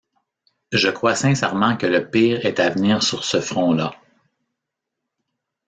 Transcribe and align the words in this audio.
Je 0.71 0.89
crois 0.89 1.13
sincèrement 1.13 1.77
que 1.77 1.85
le 1.85 2.09
pire 2.09 2.43
est 2.47 2.59
à 2.59 2.71
venir 2.71 3.03
sur 3.03 3.23
ce 3.23 3.39
front-là. 3.39 3.93